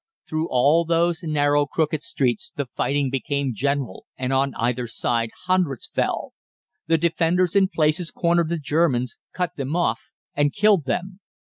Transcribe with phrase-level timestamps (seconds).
[0.27, 5.85] Through all those narrow, crooked streets the fighting became general, and on either side hundreds
[5.85, 6.33] fell.
[6.87, 11.19] The Defenders in places cornered the Germans, cut them off, and killed them.